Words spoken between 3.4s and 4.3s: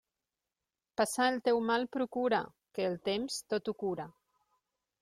tot ho cura.